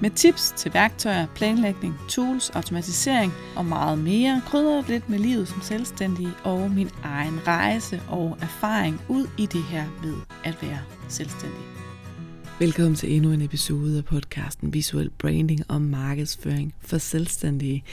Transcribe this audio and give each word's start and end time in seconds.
med 0.00 0.10
tips 0.10 0.54
til 0.56 0.74
værktøjer, 0.74 1.26
planlægning, 1.34 1.94
tools, 2.08 2.50
automatisering 2.50 3.32
og 3.56 3.64
meget 3.64 3.98
mere. 3.98 4.42
Krydder 4.46 4.82
lidt 4.88 5.08
med 5.08 5.18
livet 5.18 5.48
som 5.48 5.60
selvstændig 5.62 6.28
og 6.44 6.70
min 6.70 6.90
egen 7.02 7.46
rejse 7.46 8.02
og 8.08 8.38
erfaring 8.40 9.00
ud 9.08 9.26
i 9.38 9.46
det 9.46 9.62
her 9.62 9.84
med 10.02 10.14
at 10.44 10.58
være 10.62 10.80
selvstændig. 11.08 11.60
Velkommen 12.58 12.94
til 12.94 13.12
endnu 13.12 13.32
en 13.32 13.42
episode 13.42 13.98
af 13.98 14.04
podcasten 14.04 14.74
Visuel 14.74 15.10
Branding 15.10 15.60
og 15.68 15.82
Markedsføring 15.82 16.74
for 16.80 16.98
Selvstændige. 16.98 17.84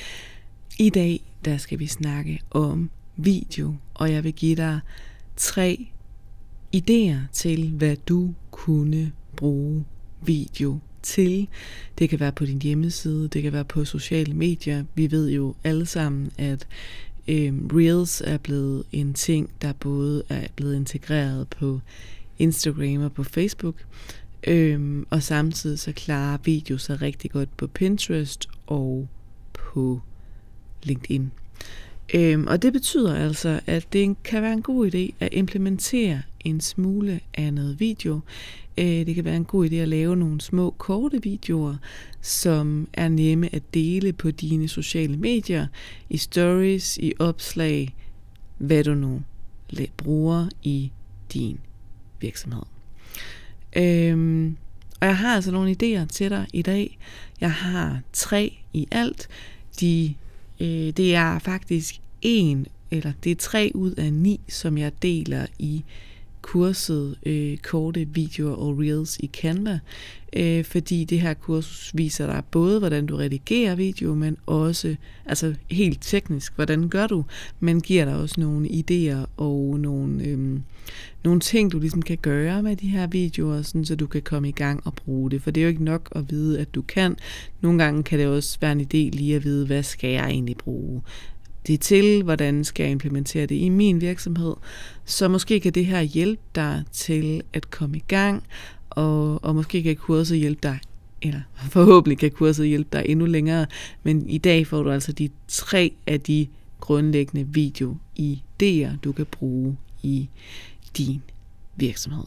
I 0.79 0.90
dag 0.90 1.34
der 1.45 1.57
skal 1.57 1.79
vi 1.79 1.88
snakke 1.88 2.41
om 2.52 2.90
video, 3.18 3.76
og 3.93 4.12
jeg 4.12 4.23
vil 4.23 4.34
give 4.34 4.55
dig 4.55 4.79
tre 5.38 5.91
idéer 6.76 7.18
til, 7.34 7.71
hvad 7.71 7.95
du 7.95 8.34
kunne 8.52 9.12
bruge 9.35 9.85
video 10.21 10.79
til. 11.04 11.48
Det 12.00 12.10
kan 12.10 12.20
være 12.20 12.32
på 12.32 12.46
din 12.46 12.62
hjemmeside, 12.62 13.28
det 13.28 13.44
kan 13.44 13.54
være 13.54 13.66
på 13.66 13.86
sociale 13.86 14.34
medier. 14.34 14.84
Vi 14.96 15.12
ved 15.12 15.30
jo 15.30 15.55
alle 15.64 15.86
sammen, 15.86 16.32
at 16.38 16.68
øh, 17.27 17.54
Reels 17.74 18.22
er 18.26 18.38
blevet 18.38 18.84
en 18.91 19.14
ting, 19.14 19.50
der 19.62 19.74
både 19.74 20.24
er 20.30 20.48
blevet 20.55 20.76
integreret 20.76 21.48
på 21.48 21.80
Instagram 22.40 23.02
og 23.04 23.13
på 23.13 23.24
Facebook. 23.24 23.76
Øhm, 24.48 25.05
og 25.10 25.24
samtidig 25.24 25.80
så 25.80 25.91
klarer 25.91 26.38
video 26.43 26.77
sig 26.77 27.02
rigtig 27.02 27.32
godt 27.32 27.58
på 27.58 27.68
Pinterest 27.68 28.49
og 28.68 29.08
på 29.54 30.02
LinkedIn. 30.84 31.32
Øhm, 32.13 32.48
og 32.48 32.62
det 32.62 32.74
betyder 32.74 33.15
altså, 33.15 33.60
at 33.65 33.93
det 33.93 34.24
kan 34.24 34.41
være 34.41 34.54
en 34.54 34.62
god 34.62 34.91
idé 34.91 35.13
at 35.20 35.30
implementere 35.32 36.21
en 36.40 36.62
smule 36.62 37.20
af 37.34 37.54
noget 37.54 37.80
video. 37.80 38.20
Øh, 38.77 38.86
det 38.86 39.16
kan 39.16 39.26
være 39.26 39.36
en 39.36 39.46
god 39.46 39.70
idé 39.70 39.76
at 39.76 39.88
lave 39.88 40.16
nogle 40.16 40.41
små 40.41 40.76
korte 40.77 41.22
videoer, 41.24 41.76
som 42.22 42.88
er 42.94 43.08
nemme 43.08 43.55
at 43.55 43.64
dele 43.74 44.14
på 44.14 44.32
dine 44.32 44.68
sociale 44.68 45.18
medier, 45.18 45.68
i 46.10 46.18
stories, 46.18 46.98
i 46.98 47.14
opslag, 47.20 47.96
hvad 48.58 48.84
du 48.84 48.94
nu 48.94 49.22
bruger 49.98 50.49
i 50.64 50.92
din 51.34 51.60
virksomhed. 52.20 52.64
Øhm, 53.76 54.58
og 54.99 55.08
jeg 55.08 55.18
har 55.18 55.36
altså 55.36 55.52
nogle 55.52 55.72
idéer 55.72 56.05
til 56.05 56.30
dig 56.30 56.48
i 56.54 56.62
dag. 56.62 56.98
Jeg 57.42 57.52
har 57.52 58.02
tre 58.14 58.58
i 58.74 58.88
alt. 58.92 59.27
De, 59.80 60.14
øh, 60.60 60.68
det 60.68 61.16
er 61.16 61.40
faktisk 61.40 62.02
en, 62.22 62.68
eller 62.92 63.12
det 63.24 63.32
er 63.32 63.36
tre 63.36 63.72
ud 63.76 63.92
af 63.92 64.14
ni, 64.14 64.40
som 64.47 64.78
jeg 64.78 64.92
deler 65.02 65.46
i 65.59 65.84
kurset 66.41 67.16
øh, 67.25 67.57
korte 67.57 68.07
videoer 68.13 68.56
og 68.56 68.79
reels 68.79 69.17
i 69.17 69.29
Canva, 69.34 69.79
øh, 70.34 70.66
fordi 70.66 71.03
det 71.03 71.22
her 71.22 71.34
kursus 71.34 71.91
viser 71.94 72.25
dig 72.28 72.44
både, 72.51 72.79
hvordan 72.79 73.06
du 73.06 73.16
redigerer 73.16 73.75
video, 73.75 74.16
men 74.16 74.38
også 74.45 74.95
altså 75.25 75.56
helt 75.72 75.97
teknisk, 76.01 76.56
hvordan 76.56 76.89
gør 76.89 77.07
du, 77.07 77.25
men 77.59 77.81
giver 77.81 78.06
dig 78.06 78.16
også 78.16 78.41
nogle 78.41 78.67
idéer 78.67 79.25
og 79.38 79.79
nogle, 79.79 80.23
øh, 80.23 80.59
nogle 81.23 81.39
ting, 81.39 81.72
du 81.72 81.79
ligesom 81.79 82.01
kan 82.01 82.17
gøre 82.17 82.63
med 82.63 82.75
de 82.75 82.88
her 82.88 83.07
videoer, 83.07 83.62
sådan, 83.62 83.85
så 83.85 83.96
du 83.96 84.07
kan 84.07 84.22
komme 84.22 84.50
i 84.50 84.51
gang 84.51 84.81
og 84.88 84.94
bruge 84.94 85.31
det. 85.31 85.41
For 85.41 85.51
det 85.51 85.62
er 85.62 85.66
jo 85.66 85.69
ikke 85.69 85.84
nok 85.84 86.09
at 86.16 86.31
vide, 86.31 86.59
at 86.59 86.75
du 86.75 86.81
kan. 86.81 87.18
Nogle 87.62 87.84
gange 87.84 88.03
kan 88.03 88.19
det 88.19 88.28
også 88.28 88.57
være 88.62 88.72
en 88.72 88.81
idé 88.81 89.18
lige 89.18 89.35
at 89.35 89.44
vide, 89.44 89.66
hvad 89.66 89.84
skal 89.84 90.09
jeg 90.09 90.30
egentlig 90.30 90.57
bruge? 90.57 91.01
Det 91.68 91.80
til, 91.80 92.24
hvordan 92.24 92.64
skal 92.64 92.84
jeg 92.84 92.92
implementere 92.92 93.46
det 93.46 93.56
i 93.56 93.70
min 93.70 94.02
virksomhed. 94.02 94.54
Så 95.06 95.28
måske 95.28 95.60
kan 95.60 95.74
det 95.74 95.86
her 95.86 96.02
hjælpe 96.02 96.42
dig 96.56 96.84
til 96.92 97.42
at 97.54 97.72
komme 97.72 97.98
i 97.98 98.04
gang, 98.08 98.44
og, 98.90 99.44
og 99.44 99.56
måske 99.56 99.84
kan 99.84 99.96
kurset 99.96 100.38
hjælpe 100.38 100.60
dig, 100.64 100.80
eller 101.22 101.42
forhåbentlig 101.70 102.18
kan 102.18 102.32
kurset 102.32 102.68
hjælpe 102.68 102.90
dig 102.94 103.06
endnu 103.06 103.26
længere, 103.26 103.66
men 104.04 104.30
i 104.30 104.38
dag 104.38 104.68
får 104.68 104.84
du 104.84 104.92
altså 104.92 105.12
de 105.12 105.30
tre 105.48 105.94
af 106.08 106.22
de 106.22 106.48
grundlæggende 106.80 107.48
videoidéer, 107.58 108.98
du 109.04 109.12
kan 109.12 109.26
bruge 109.26 109.78
i 110.04 110.30
din 110.98 111.22
virksomhed. 111.76 112.24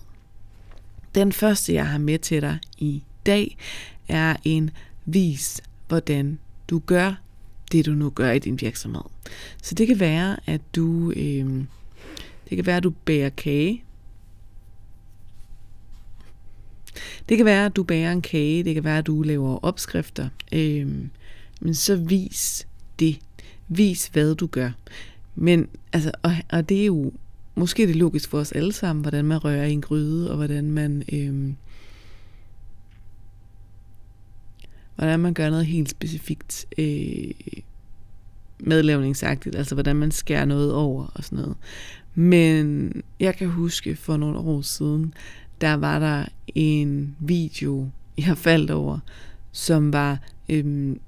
Den 1.15 1.33
første, 1.33 1.75
jeg 1.75 1.87
har 1.87 1.99
med 1.99 2.19
til 2.19 2.43
dig 2.43 2.59
i 2.79 3.03
dag, 3.27 3.57
er 4.09 4.37
en 4.45 4.71
vis, 5.05 5.61
hvordan 5.89 6.39
du 6.71 6.79
gør 6.87 7.24
det, 7.75 7.87
du 7.87 7.91
nu 7.91 8.11
gør 8.11 8.31
i 8.31 8.39
din 8.39 8.61
virksomhed. 8.61 9.03
Så 9.63 9.75
det 9.75 9.87
kan 9.87 10.01
være, 10.01 10.37
at 10.47 10.61
du, 10.77 11.11
øh, 11.11 11.65
det 12.49 12.57
kan 12.57 12.67
være, 12.67 12.77
at 12.77 12.83
du 12.83 12.91
bærer 12.91 13.29
kage. 13.29 13.85
Det 17.29 17.37
kan 17.37 17.47
være, 17.47 17.67
at 17.67 17.77
du 17.77 17.83
bærer 17.83 18.13
en 18.13 18.23
kage. 18.23 18.65
Det 18.65 18.75
kan 18.75 18.85
være, 18.85 18.99
at 18.99 19.07
du 19.07 19.23
laver 19.23 19.65
opskrifter. 19.65 20.29
Øh, 20.53 20.89
men 21.61 21.75
så 21.75 21.97
vis 21.97 22.67
det. 22.99 23.19
Vis, 23.69 24.11
hvad 24.13 24.35
du 24.35 24.47
gør. 24.47 24.71
Men, 25.35 25.69
altså, 25.93 26.13
og, 26.23 26.33
og 26.53 26.69
det 26.69 26.81
er 26.81 26.87
jo 26.87 27.13
måske 27.55 27.87
det 27.87 27.97
logisk 27.97 28.31
for 28.31 28.39
os 28.39 28.53
alle 28.53 28.73
sammen, 28.73 29.03
hvordan 29.03 29.25
man 29.25 29.45
rører 29.45 29.65
i 29.65 29.73
en 29.73 29.81
gryde, 29.81 30.31
og 30.31 30.37
hvordan 30.37 30.71
man 30.71 31.03
øh, 31.13 31.53
hvordan 35.05 35.21
man 35.21 35.35
gør 35.35 35.51
noget 35.51 35.67
helt 35.67 35.91
specifikt 35.91 36.67
øh, 36.79 37.31
medlavningsagtigt, 38.59 39.55
altså 39.57 39.75
hvordan 39.75 39.97
man 39.97 40.11
skærer 40.11 40.45
noget 40.45 40.75
over 40.75 41.07
og 41.15 41.25
sådan 41.25 41.39
noget. 41.39 41.57
Men 42.15 42.93
jeg 43.21 43.37
kan 43.37 43.49
huske 43.49 43.97
for 43.97 44.17
nogle 44.17 44.39
år 44.39 44.61
siden, 44.61 45.15
der 45.61 45.75
var 45.75 45.99
der 45.99 46.25
en 46.55 47.17
video, 47.19 47.91
jeg 48.19 48.39
faldt 48.39 48.71
over, 48.71 48.99
som 49.53 49.93
var, 49.93 50.19
øhm, 50.49 51.01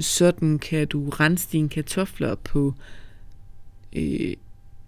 sådan 0.00 0.58
kan 0.58 0.86
du 0.86 1.08
rense 1.08 1.48
dine 1.52 1.68
kartofler 1.68 2.34
på 2.34 2.74
øh, 3.92 4.34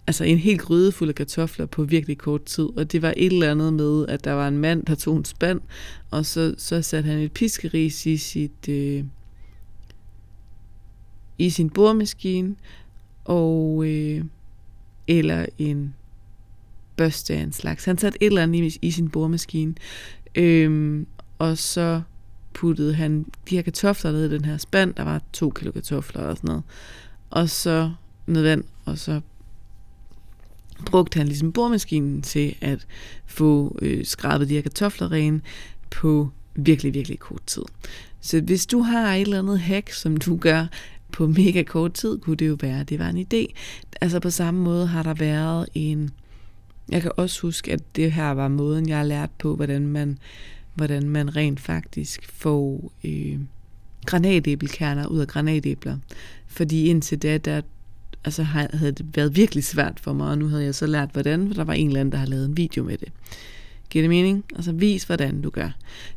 altså 0.06 0.24
en 0.24 0.38
helt 0.38 0.60
gryde 0.60 0.92
fuld 0.92 1.08
af 1.08 1.14
kartofler 1.14 1.66
på 1.66 1.84
virkelig 1.84 2.18
kort 2.18 2.44
tid. 2.44 2.68
Og 2.76 2.92
det 2.92 3.02
var 3.02 3.14
et 3.16 3.32
eller 3.32 3.50
andet 3.50 3.72
med, 3.72 4.06
at 4.08 4.24
der 4.24 4.32
var 4.32 4.48
en 4.48 4.58
mand, 4.58 4.84
der 4.86 4.94
tog 4.94 5.16
en 5.16 5.24
spand, 5.24 5.60
og 6.10 6.26
så, 6.26 6.54
så 6.58 6.82
satte 6.82 7.10
han 7.10 7.18
et 7.18 7.32
piskeris 7.32 8.06
i 8.06 8.16
sit... 8.16 8.68
Øh, 8.68 9.04
i 11.38 11.50
sin 11.50 11.70
boremaskine, 11.70 12.54
og 13.24 13.84
øh, 13.86 14.24
eller 15.08 15.46
en 15.58 15.94
børste 16.96 17.34
af 17.34 17.40
en 17.40 17.52
slags. 17.52 17.84
Han 17.84 17.98
satte 17.98 18.22
et 18.22 18.26
eller 18.26 18.42
andet 18.42 18.74
i, 18.74 18.78
i 18.82 18.90
sin 18.90 19.08
boremaskine, 19.08 19.74
øh, 20.34 21.02
og 21.38 21.58
så 21.58 22.02
puttede 22.54 22.94
han 22.94 23.26
de 23.50 23.54
her 23.54 23.62
kartofler 23.62 24.12
ned 24.12 24.30
i 24.30 24.34
den 24.34 24.44
her 24.44 24.56
spand, 24.56 24.94
der 24.94 25.02
var 25.02 25.22
to 25.32 25.50
kilo 25.50 25.72
kartofler 25.72 26.22
og 26.22 26.36
sådan 26.36 26.48
noget, 26.48 26.62
og 27.30 27.50
så 27.50 27.92
noget 28.26 28.44
vand, 28.44 28.64
og 28.84 28.98
så 28.98 29.20
brugte 30.87 31.19
han 31.19 31.28
ligesom 31.28 31.53
boremaskinen 31.53 32.22
til 32.22 32.54
at 32.60 32.87
få 33.26 33.78
øh, 33.82 34.04
skrabet 34.04 34.48
de 34.48 34.54
her 34.54 34.62
kartofler 34.62 35.12
rene 35.12 35.41
på 35.91 36.31
virkelig, 36.54 36.94
virkelig 36.94 37.19
kort 37.19 37.43
tid. 37.47 37.62
Så 38.20 38.41
hvis 38.41 38.66
du 38.66 38.81
har 38.81 39.15
et 39.15 39.20
eller 39.20 39.38
andet 39.38 39.60
hack, 39.60 39.93
som 39.93 40.16
du 40.16 40.37
gør 40.37 40.66
på 41.12 41.26
mega 41.26 41.62
kort 41.62 41.93
tid, 41.93 42.19
kunne 42.19 42.37
det 42.37 42.49
jo 42.49 42.56
være, 42.61 42.81
at 42.81 42.88
det 42.88 42.99
var 42.99 43.08
en 43.08 43.26
idé. 43.32 43.55
Altså 44.00 44.20
på 44.20 44.31
samme 44.31 44.61
måde 44.61 44.87
har 44.87 45.02
der 45.02 45.14
været 45.14 45.67
en... 45.75 46.11
Jeg 46.88 47.02
kan 47.02 47.12
også 47.17 47.43
huske, 47.43 47.73
at 47.73 47.96
det 47.96 48.12
her 48.12 48.31
var 48.31 48.49
måden, 48.49 48.88
jeg 48.88 49.06
lærte 49.06 49.32
på, 49.38 49.56
hvordan 49.56 49.87
man, 49.87 50.19
hvordan 50.75 51.08
man 51.08 51.37
rent 51.37 51.61
faktisk 51.61 52.31
får 52.32 52.93
øh, 53.05 53.38
granatæbelkerner 54.06 55.06
ud 55.06 55.19
af 55.19 55.26
granatæbler. 55.26 55.99
Fordi 56.46 56.87
indtil 56.87 57.19
da, 57.19 57.38
der 57.38 57.61
altså 58.24 58.42
havde 58.42 58.92
det 58.92 59.06
været 59.16 59.36
virkelig 59.36 59.64
svært 59.64 60.00
for 60.00 60.12
mig, 60.12 60.28
og 60.28 60.38
nu 60.38 60.48
havde 60.48 60.64
jeg 60.64 60.74
så 60.74 60.86
lært, 60.86 61.10
hvordan, 61.12 61.46
for 61.46 61.54
der 61.54 61.64
var 61.64 61.72
en 61.72 61.86
eller 61.86 62.00
anden, 62.00 62.12
der 62.12 62.19
har 62.19 62.26
lavet 62.26 62.44
en 62.44 62.56
video 62.56 62.84
med 62.84 62.98
det. 62.98 63.08
Giver 63.90 64.02
det 64.02 64.10
mening? 64.10 64.44
Altså 64.56 64.72
vis, 64.72 65.04
hvordan 65.04 65.42
du 65.42 65.50
gør. 65.50 65.70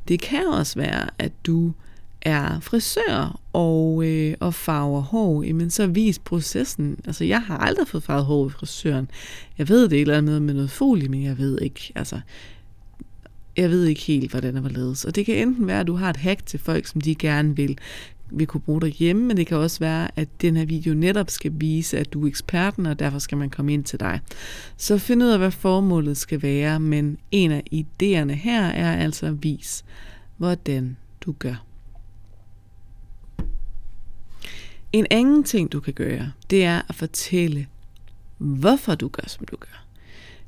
Det 0.07 0.21
kan 0.21 0.47
også 0.47 0.79
være, 0.79 1.09
at 1.19 1.31
du 1.45 1.73
er 2.21 2.59
frisør 2.59 3.39
og, 3.53 4.05
øh, 4.07 4.35
og 4.39 4.53
farver 4.53 5.01
hår, 5.01 5.53
men 5.53 5.69
så 5.69 5.87
vis 5.87 6.19
processen. 6.19 6.97
Altså, 7.05 7.23
jeg 7.23 7.41
har 7.41 7.57
aldrig 7.57 7.87
fået 7.87 8.03
farvet 8.03 8.25
hår 8.25 8.47
i 8.47 8.49
frisøren. 8.49 9.09
Jeg 9.57 9.69
ved 9.69 9.89
det 9.89 10.01
eller 10.01 10.17
andet 10.17 10.41
med 10.41 10.53
noget 10.53 10.71
folie, 10.71 11.09
men 11.09 11.23
jeg 11.23 11.37
ved 11.37 11.61
ikke, 11.61 11.91
altså, 11.95 12.19
jeg 13.57 13.69
ved 13.69 13.85
ikke 13.85 14.01
helt, 14.01 14.31
hvordan 14.31 14.55
det 14.55 14.63
var 14.63 14.69
lavet. 14.69 15.05
Og 15.05 15.15
det 15.15 15.25
kan 15.25 15.35
enten 15.35 15.67
være, 15.67 15.79
at 15.79 15.87
du 15.87 15.95
har 15.95 16.09
et 16.09 16.17
hack 16.17 16.45
til 16.45 16.59
folk, 16.59 16.87
som 16.87 17.01
de 17.01 17.15
gerne 17.15 17.55
vil 17.55 17.77
vil 18.29 18.47
kunne 18.47 18.61
bruge 18.61 18.81
derhjemme, 18.81 19.25
men 19.25 19.37
det 19.37 19.47
kan 19.47 19.57
også 19.57 19.79
være, 19.79 20.19
at 20.19 20.27
den 20.41 20.57
her 20.57 20.65
video 20.65 20.93
netop 20.93 21.29
skal 21.29 21.51
vise, 21.55 21.99
at 21.99 22.13
du 22.13 22.23
er 22.23 22.27
eksperten, 22.27 22.85
og 22.85 22.99
derfor 22.99 23.19
skal 23.19 23.37
man 23.37 23.49
komme 23.49 23.73
ind 23.73 23.83
til 23.83 23.99
dig. 23.99 24.19
Så 24.77 24.97
find 24.97 25.23
ud 25.23 25.29
af, 25.29 25.37
hvad 25.37 25.51
formålet 25.51 26.17
skal 26.17 26.41
være, 26.41 26.79
men 26.79 27.17
en 27.31 27.51
af 27.51 27.63
idéerne 27.73 28.33
her 28.33 28.63
er 28.65 28.95
altså 28.97 29.25
at 29.25 29.43
vise, 29.43 29.83
hvordan 30.37 30.97
du 31.21 31.31
gør. 31.39 31.65
En 34.93 35.05
anden 35.11 35.43
ting, 35.43 35.71
du 35.71 35.79
kan 35.79 35.93
gøre, 35.93 36.31
det 36.49 36.63
er 36.63 36.81
at 36.89 36.95
fortælle, 36.95 37.67
hvorfor 38.37 38.95
du 38.95 39.07
gør, 39.07 39.27
som 39.27 39.45
du 39.45 39.55
gør. 39.55 39.85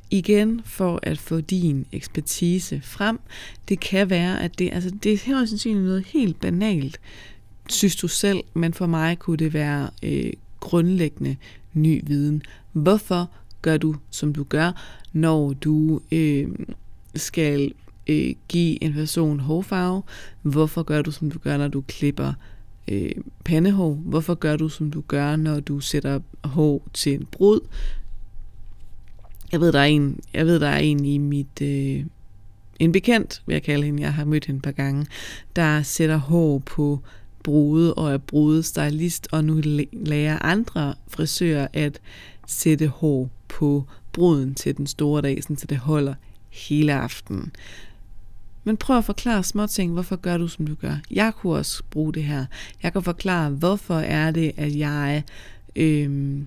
Igen 0.09 0.62
for 0.65 1.00
at 1.03 1.18
få 1.18 1.41
din 1.41 1.85
ekspertise 1.91 2.81
frem. 2.81 3.19
Det 3.69 3.79
kan 3.79 4.09
være, 4.09 4.41
at 4.41 4.59
det, 4.59 4.69
altså 4.74 4.89
det 5.03 5.13
er 5.13 5.33
højst 5.33 5.50
sandsynligt 5.50 5.85
noget 5.85 6.06
helt 6.06 6.39
banalt, 6.39 7.00
synes 7.69 7.96
du 7.96 8.08
selv, 8.08 8.44
men 8.54 8.74
for 8.74 8.86
mig 8.86 9.19
kunne 9.19 9.38
det 9.38 9.54
være 9.54 9.90
øh, 10.04 10.34
grundlæggende 10.60 11.36
ny 11.74 12.02
viden. 12.06 12.42
Hvorfor 12.72 13.30
gør 13.62 13.78
du, 13.78 13.96
som 14.10 14.34
du 14.34 14.44
gør, 14.44 14.72
når 15.14 15.54
du 15.54 16.02
øh, 16.12 16.48
skal 17.16 17.72
øh, 18.08 18.36
give 18.48 18.84
en 18.84 18.94
person 18.94 19.40
hårfarve? 19.40 20.04
Hvorfor 20.42 20.84
gør 20.84 21.02
du, 21.02 21.12
som 21.12 21.31
du 21.31 21.40
gør, 21.40 21.58
når 21.58 21.68
du 21.68 21.84
klipper 21.88 22.34
øh, 22.88 23.12
pandehår? 23.46 23.94
Hvorfor 23.94 24.36
gør 24.36 24.58
du, 24.58 24.70
som 24.70 24.92
du 24.92 25.04
gør, 25.08 25.36
når 25.36 25.60
du 25.60 25.80
sætter 25.80 26.20
hår 26.44 26.88
til 26.94 27.13
en 27.13 27.25
brud? 27.25 27.60
Jeg 29.52 29.60
ved, 29.60 29.72
der 29.72 29.80
er 29.80 29.86
en, 29.86 30.20
jeg 30.34 30.46
ved, 30.46 30.60
der 30.60 30.68
er 30.68 30.80
en 30.80 31.06
i 31.06 31.18
mit... 31.18 31.62
Øh, 31.62 32.06
en 32.80 32.92
bekendt, 32.92 33.42
vil 33.46 33.54
jeg 33.54 33.63
kalde 33.63 33.86
hende, 33.86 34.04
jeg 34.04 34.13
har 34.13 34.25
mødt 34.25 34.46
hende 34.46 34.58
et 34.58 34.63
par 34.63 34.72
gange, 34.72 35.06
der 35.56 35.81
sætter 35.81 36.18
hår 36.18 36.60
på 36.60 37.00
brude 37.48 37.94
og 37.94 38.14
er 38.14 38.18
brudestylist, 38.18 39.28
og 39.32 39.44
nu 39.44 39.62
lærer 39.94 40.46
andre 40.46 40.94
frisører 41.08 41.68
at 41.74 42.00
sætte 42.48 42.88
hår 42.88 43.30
på 43.48 43.84
bruden 44.14 44.56
til 44.56 44.78
den 44.78 44.88
store 44.88 45.22
dag, 45.22 45.44
så 45.44 45.66
det 45.70 45.78
holder 45.78 46.14
hele 46.50 46.94
aftenen. 46.94 47.52
Men 48.64 48.78
prøv 48.78 48.98
at 48.98 49.06
forklare 49.06 49.44
småting, 49.44 49.94
hvorfor 49.94 50.16
gør 50.16 50.38
du, 50.38 50.48
som 50.48 50.68
du 50.68 50.76
gør. 50.76 50.96
Jeg 51.12 51.34
kunne 51.34 51.54
også 51.54 51.84
bruge 51.90 52.14
det 52.14 52.24
her. 52.24 52.46
Jeg 52.84 52.94
kan 52.94 53.04
forklare, 53.04 53.50
hvorfor 53.50 54.00
er 54.00 54.32
det, 54.32 54.52
at 54.58 54.78
jeg... 54.78 55.24
Øh, 55.76 56.42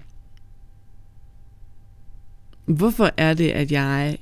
hvorfor 2.64 3.11
er 3.17 3.35
det, 3.35 3.50
at 3.50 3.73
jeg 3.73 4.19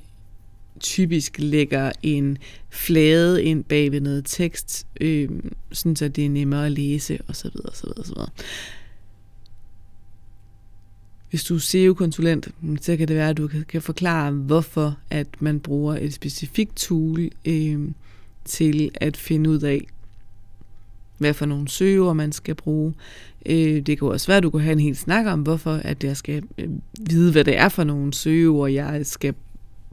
typisk 0.79 1.35
lægger 1.39 1.91
en 2.03 2.37
flade 2.69 3.43
ind 3.43 3.63
bag 3.63 3.91
ved 3.91 4.01
noget 4.01 4.25
tekst, 4.25 4.87
øh, 5.01 5.29
sådan 5.71 5.95
så 5.95 6.07
det 6.07 6.25
er 6.25 6.29
nemmere 6.29 6.65
at 6.65 6.71
læse, 6.71 7.19
og 7.27 7.35
så 7.35 7.49
videre, 7.53 7.75
så 7.75 7.87
videre, 7.87 8.05
så 8.05 8.13
videre. 8.13 8.29
Hvis 11.29 11.43
du 11.43 11.55
er 11.55 11.59
SEO-konsulent, 11.59 12.47
så 12.81 12.97
kan 12.97 13.07
det 13.07 13.15
være, 13.15 13.29
at 13.29 13.37
du 13.37 13.47
kan 13.47 13.81
forklare, 13.81 14.31
hvorfor 14.31 14.97
at 15.09 15.27
man 15.39 15.59
bruger 15.59 15.95
et 15.95 16.13
specifikt 16.13 16.75
tool 16.75 17.29
øh, 17.45 17.79
til 18.45 18.91
at 18.95 19.17
finde 19.17 19.49
ud 19.49 19.61
af, 19.61 19.87
hvad 21.17 21.33
for 21.33 21.45
nogle 21.45 21.67
søgeord 21.67 22.15
man 22.15 22.31
skal 22.31 22.55
bruge. 22.55 22.93
Øh, 23.45 23.81
det 23.81 23.99
kan 23.99 24.07
også 24.07 24.27
være, 24.27 24.37
at 24.37 24.43
du 24.43 24.49
kan 24.49 24.59
have 24.59 24.73
en 24.73 24.79
hel 24.79 24.95
snak 24.95 25.25
om, 25.25 25.41
hvorfor 25.41 25.73
at 25.73 26.03
jeg 26.03 26.17
skal 26.17 26.43
øh, 26.57 26.69
vide, 27.09 27.31
hvad 27.31 27.43
det 27.43 27.57
er 27.57 27.69
for 27.69 27.83
nogle 27.83 28.13
søgeord, 28.13 28.71
jeg 28.71 29.05
skal 29.05 29.33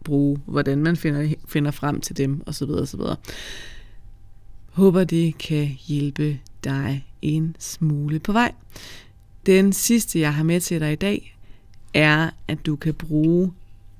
bruge, 0.06 0.38
hvordan 0.46 0.78
man 0.78 0.96
finder, 0.96 1.34
finder 1.48 1.70
frem 1.70 2.00
til 2.00 2.16
dem 2.16 2.42
osv. 2.46 2.70
osv. 2.70 3.00
Håber 4.70 5.04
det 5.04 5.38
kan 5.38 5.66
hjælpe 5.86 6.38
dig 6.64 7.06
en 7.22 7.56
smule 7.58 8.18
på 8.18 8.32
vej. 8.32 8.52
Den 9.46 9.72
sidste, 9.72 10.20
jeg 10.20 10.34
har 10.34 10.44
med 10.44 10.60
til 10.60 10.80
dig 10.80 10.92
i 10.92 10.96
dag, 10.96 11.36
er, 11.94 12.30
at 12.48 12.66
du 12.66 12.76
kan 12.76 12.94
bruge 12.94 13.52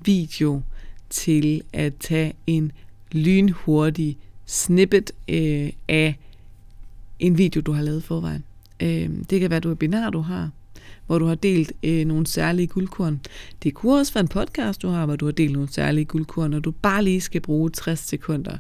video 0.05 0.62
til 1.11 1.62
at 1.73 1.94
tage 2.00 2.32
en 2.47 2.73
lynhurtig 3.12 4.19
snippet 4.47 5.12
øh, 5.29 5.73
af 5.88 6.19
en 7.19 7.38
video, 7.38 7.61
du 7.61 7.73
har 7.73 7.82
lavet 7.82 8.05
forvejen. 8.05 8.44
Øh, 8.81 9.11
det 9.31 9.41
kan 9.41 9.50
være 9.50 9.59
et 9.59 9.67
webinar, 9.67 10.11
du 10.11 10.20
har, 10.20 10.50
hvor 11.06 11.19
du 11.19 11.26
har 11.26 11.35
delt 11.35 11.73
øh, 11.82 12.05
nogle 12.05 12.26
særlige 12.26 12.67
guldkorn. 12.67 13.20
Det 13.62 13.75
kunne 13.75 13.94
også 13.94 14.14
være 14.14 14.20
en 14.20 14.29
podcast, 14.29 14.82
du 14.82 14.88
har, 14.88 15.06
hvor 15.06 15.17
du 15.17 15.25
har 15.25 15.32
delt 15.32 15.53
nogle 15.53 15.73
særlige 15.73 16.05
guldkorn, 16.05 16.55
og 16.55 16.64
du 16.64 16.70
bare 16.70 17.05
lige 17.05 17.20
skal 17.20 17.41
bruge 17.41 17.70
60 17.70 17.99
sekunder. 17.99 18.58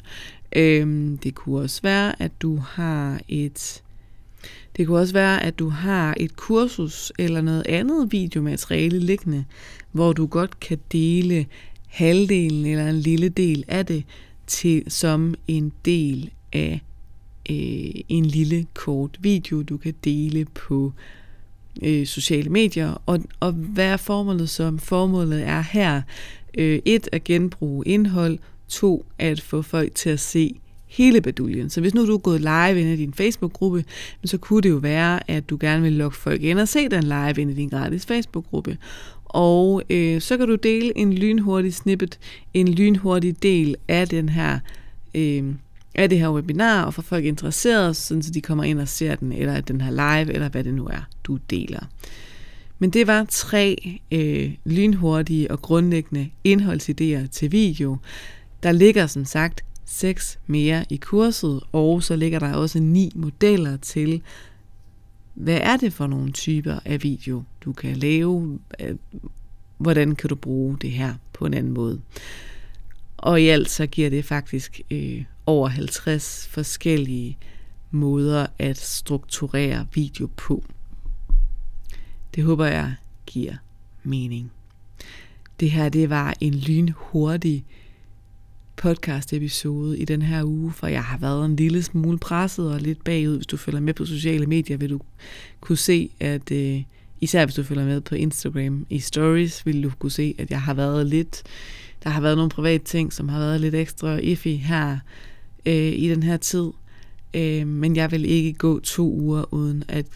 Øh, 0.56 1.16
det 1.22 1.34
kunne 1.34 1.60
også 1.60 1.82
være, 1.82 2.22
at 2.22 2.32
du 2.42 2.56
har 2.56 3.20
et... 3.28 3.82
Det 4.76 4.86
kunne 4.86 4.98
også 4.98 5.14
være, 5.14 5.42
at 5.42 5.58
du 5.58 5.68
har 5.68 6.14
et 6.20 6.36
kursus 6.36 7.12
eller 7.18 7.40
noget 7.40 7.66
andet 7.66 8.12
videomateriale 8.12 8.98
liggende, 8.98 9.44
hvor 9.92 10.12
du 10.12 10.26
godt 10.26 10.60
kan 10.60 10.78
dele 10.92 11.46
halvdelen 11.86 12.66
eller 12.66 12.88
en 12.88 13.00
lille 13.00 13.28
del 13.28 13.64
af 13.68 13.86
det 13.86 14.04
til 14.46 14.82
som 14.88 15.34
en 15.48 15.72
del 15.84 16.30
af 16.52 16.80
øh, 17.50 17.94
en 18.08 18.26
lille 18.26 18.66
kort 18.74 19.18
video, 19.20 19.62
du 19.62 19.76
kan 19.76 19.94
dele 20.04 20.44
på 20.44 20.92
øh, 21.82 22.06
sociale 22.06 22.50
medier. 22.50 23.02
Og, 23.06 23.20
og 23.40 23.52
hvad 23.52 23.86
er 23.86 23.96
formålet 23.96 24.50
som? 24.50 24.78
Formålet 24.78 25.42
er 25.42 25.60
her 25.60 26.02
øh, 26.58 26.78
et 26.84 27.08
at 27.12 27.24
genbruge 27.24 27.88
indhold, 27.88 28.38
to 28.68 29.06
at 29.18 29.40
få 29.40 29.62
folk 29.62 29.94
til 29.94 30.10
at 30.10 30.20
se 30.20 30.54
hele 30.86 31.20
baduljen. 31.20 31.70
Så 31.70 31.80
hvis 31.80 31.94
nu 31.94 32.06
du 32.06 32.14
er 32.14 32.18
gået 32.18 32.40
live 32.40 32.80
ind 32.80 32.88
i 32.88 32.96
din 32.96 33.14
Facebook-gruppe, 33.14 33.84
så 34.24 34.38
kunne 34.38 34.62
det 34.62 34.70
jo 34.70 34.76
være, 34.76 35.30
at 35.30 35.50
du 35.50 35.56
gerne 35.60 35.82
vil 35.82 35.92
lokke 35.92 36.16
folk 36.16 36.42
ind 36.42 36.58
og 36.58 36.68
se 36.68 36.88
den 36.88 37.02
live 37.02 37.34
ind 37.38 37.50
i 37.50 37.54
din 37.54 37.68
gratis 37.68 38.06
Facebook-gruppe. 38.06 38.78
Og 39.24 39.82
øh, 39.90 40.20
så 40.20 40.36
kan 40.36 40.48
du 40.48 40.54
dele 40.54 40.98
en 40.98 41.12
lynhurtig 41.12 41.74
snippet, 41.74 42.18
en 42.54 42.68
lynhurtig 42.68 43.42
del 43.42 43.76
af 43.88 44.08
den 44.08 44.28
her 44.28 44.58
øh, 45.14 45.44
af 45.94 46.08
det 46.08 46.18
her 46.18 46.30
webinar, 46.30 46.84
og 46.84 46.94
få 46.94 47.02
folk 47.02 47.24
interesseret, 47.24 47.96
så 47.96 48.30
de 48.34 48.40
kommer 48.40 48.64
ind 48.64 48.80
og 48.80 48.88
ser 48.88 49.14
den, 49.14 49.32
eller 49.32 49.60
den 49.60 49.80
her 49.80 49.90
live, 49.90 50.34
eller 50.34 50.48
hvad 50.48 50.64
det 50.64 50.74
nu 50.74 50.86
er, 50.86 51.08
du 51.26 51.38
deler. 51.50 51.86
Men 52.78 52.90
det 52.90 53.06
var 53.06 53.26
tre 53.30 53.98
øh, 54.10 54.54
lynhurtige 54.64 55.50
og 55.50 55.62
grundlæggende 55.62 56.30
indholdsidéer 56.48 57.26
til 57.30 57.52
video. 57.52 57.96
Der 58.62 58.72
ligger 58.72 59.06
som 59.06 59.24
sagt 59.24 59.64
seks 59.84 60.38
mere 60.46 60.84
i 60.90 60.96
kurset, 60.96 61.60
og 61.72 62.02
så 62.02 62.16
ligger 62.16 62.38
der 62.38 62.54
også 62.54 62.78
ni 62.80 63.12
modeller 63.14 63.76
til, 63.76 64.22
hvad 65.34 65.58
er 65.62 65.76
det 65.76 65.92
for 65.92 66.06
nogle 66.06 66.32
typer 66.32 66.78
af 66.84 67.02
video, 67.02 67.42
du 67.64 67.72
kan 67.72 67.96
lave, 67.96 68.58
hvordan 69.78 70.16
kan 70.16 70.28
du 70.28 70.34
bruge 70.34 70.76
det 70.80 70.90
her 70.90 71.14
på 71.32 71.46
en 71.46 71.54
anden 71.54 71.72
måde. 71.72 72.00
Og 73.16 73.42
i 73.42 73.48
alt 73.48 73.70
så 73.70 73.86
giver 73.86 74.10
det 74.10 74.24
faktisk 74.24 74.80
øh, 74.90 75.24
over 75.46 75.68
50 75.68 76.48
forskellige 76.50 77.38
måder 77.90 78.46
at 78.58 78.76
strukturere 78.76 79.86
video 79.94 80.28
på. 80.36 80.64
Det 82.36 82.44
håber 82.44 82.66
jeg 82.66 82.94
giver 83.26 83.54
mening. 84.02 84.52
Det 85.60 85.70
her 85.70 85.88
det 85.88 86.10
var 86.10 86.34
en 86.40 86.54
lynhurtig 86.54 87.64
podcast 88.76 89.32
episode 89.32 89.98
i 89.98 90.04
den 90.04 90.22
her 90.22 90.44
uge, 90.44 90.72
for 90.72 90.86
jeg 90.86 91.04
har 91.04 91.18
været 91.18 91.44
en 91.44 91.56
lille 91.56 91.82
smule 91.82 92.18
presset 92.18 92.72
og 92.72 92.80
lidt 92.80 93.04
bagud. 93.04 93.36
Hvis 93.36 93.46
du 93.46 93.56
følger 93.56 93.80
med 93.80 93.94
på 93.94 94.04
sociale 94.04 94.46
medier, 94.46 94.76
vil 94.76 94.90
du 94.90 95.00
kunne 95.60 95.78
se, 95.78 96.10
at 96.20 96.52
øh, 96.52 96.82
især 97.20 97.44
hvis 97.44 97.54
du 97.54 97.62
følger 97.62 97.84
med 97.84 98.00
på 98.00 98.14
Instagram 98.14 98.86
i 98.90 98.98
stories, 98.98 99.66
vil 99.66 99.82
du 99.82 99.92
kunne 99.98 100.12
se, 100.12 100.34
at 100.38 100.50
jeg 100.50 100.62
har 100.62 100.74
været 100.74 101.06
lidt, 101.06 101.42
der 102.04 102.10
har 102.10 102.20
været 102.20 102.36
nogle 102.36 102.50
private 102.50 102.84
ting, 102.84 103.12
som 103.12 103.28
har 103.28 103.38
været 103.38 103.60
lidt 103.60 103.74
ekstra 103.74 104.16
iffy 104.16 104.48
her 104.48 104.98
øh, 105.66 105.92
i 105.92 106.08
den 106.08 106.22
her 106.22 106.36
tid. 106.36 106.70
Øh, 107.34 107.66
men 107.66 107.96
jeg 107.96 108.10
vil 108.10 108.24
ikke 108.24 108.52
gå 108.52 108.80
to 108.80 109.12
uger 109.12 109.54
uden 109.54 109.84
at 109.88 110.06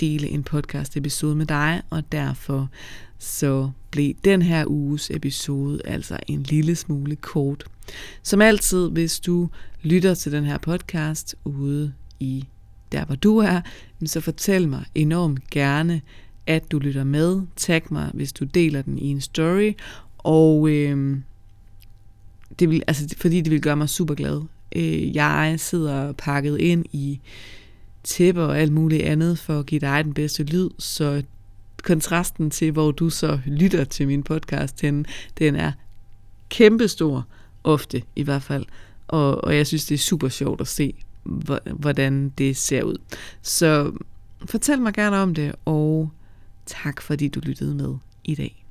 dele 0.00 0.28
en 0.28 0.42
podcast 0.42 0.96
episode 0.96 1.36
med 1.36 1.46
dig, 1.46 1.82
og 1.90 2.12
derfor 2.12 2.68
så 3.18 3.70
blev 3.90 4.14
den 4.24 4.42
her 4.42 4.64
uges 4.66 5.10
episode 5.10 5.80
altså 5.84 6.18
en 6.26 6.42
lille 6.42 6.76
smule 6.76 7.16
kort. 7.16 7.64
Som 8.22 8.40
altid, 8.40 8.90
hvis 8.90 9.20
du 9.20 9.48
lytter 9.82 10.14
til 10.14 10.32
den 10.32 10.44
her 10.44 10.58
podcast 10.58 11.34
ude 11.44 11.92
i 12.20 12.44
der, 12.92 13.04
hvor 13.04 13.14
du 13.14 13.38
er, 13.38 13.60
så 14.04 14.20
fortæl 14.20 14.68
mig 14.68 14.84
enormt 14.94 15.50
gerne, 15.50 16.00
at 16.46 16.70
du 16.70 16.78
lytter 16.78 17.04
med. 17.04 17.42
Tag 17.56 17.82
mig, 17.90 18.10
hvis 18.14 18.32
du 18.32 18.44
deler 18.44 18.82
den 18.82 18.98
i 18.98 19.06
en 19.06 19.20
story, 19.20 19.72
og 20.18 20.68
øh, 20.68 21.16
det 22.58 22.70
vil, 22.70 22.82
altså, 22.86 23.14
fordi 23.18 23.40
det 23.40 23.52
vil 23.52 23.60
gøre 23.60 23.76
mig 23.76 23.88
super 23.88 24.14
glad. 24.14 24.42
Øh, 24.76 25.16
jeg 25.16 25.54
sidder 25.58 26.12
pakket 26.12 26.60
ind 26.60 26.84
i 26.92 27.20
tæpper 28.06 28.42
og 28.42 28.58
alt 28.58 28.72
muligt 28.72 29.02
andet 29.02 29.38
for 29.38 29.58
at 29.58 29.66
give 29.66 29.80
dig 29.80 30.04
den 30.04 30.14
bedste 30.14 30.42
lyd, 30.42 30.70
så 30.78 31.22
kontrasten 31.82 32.50
til, 32.50 32.72
hvor 32.72 32.90
du 32.90 33.10
så 33.10 33.38
lytter 33.46 33.84
til 33.84 34.06
min 34.06 34.22
podcast 34.22 34.80
den, 34.80 35.06
den 35.38 35.56
er 35.56 35.72
kæmpestor, 36.48 37.26
ofte 37.64 38.02
i 38.16 38.22
hvert 38.22 38.42
fald. 38.42 38.64
Og, 39.08 39.44
og 39.44 39.56
jeg 39.56 39.66
synes, 39.66 39.84
det 39.84 39.94
er 39.94 39.98
super 39.98 40.28
sjovt 40.28 40.60
at 40.60 40.68
se, 40.68 40.94
hvordan 41.72 42.32
det 42.38 42.56
ser 42.56 42.82
ud. 42.82 42.96
Så 43.42 43.92
fortæl 44.46 44.80
mig 44.80 44.94
gerne 44.94 45.16
om 45.16 45.34
det, 45.34 45.54
og 45.64 46.10
tak 46.66 47.02
fordi 47.02 47.28
du 47.28 47.40
lyttede 47.40 47.74
med 47.74 47.94
i 48.24 48.34
dag. 48.34 48.65